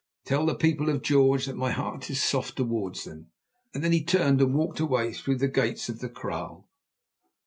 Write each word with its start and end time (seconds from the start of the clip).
Tell 0.25 0.47
the 0.47 0.55
People 0.55 0.89
of 0.89 1.03
George 1.03 1.45
that 1.45 1.55
my 1.55 1.69
heart 1.69 2.09
is 2.09 2.19
soft 2.23 2.55
towards 2.55 3.03
them." 3.03 3.27
Then 3.71 3.91
he 3.91 4.03
turned 4.03 4.41
and 4.41 4.55
walked 4.55 4.79
away 4.79 5.13
through 5.13 5.35
the 5.37 5.47
gates 5.47 5.89
of 5.89 5.99
the 5.99 6.09
kraal. 6.09 6.67